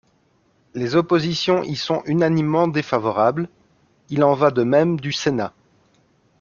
Les 0.73 0.95
oppositions 0.95 1.61
y 1.61 1.75
sont 1.75 2.01
unanimement 2.07 2.67
défavorables; 2.67 3.47
il 4.09 4.23
en 4.23 4.33
va 4.33 4.49
de 4.49 4.63
même 4.63 4.99
du 4.99 5.11
Sénat. 5.13 5.53